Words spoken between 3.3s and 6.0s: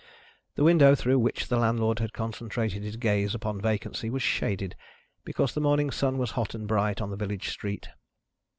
upon vacancy was shaded, because the morning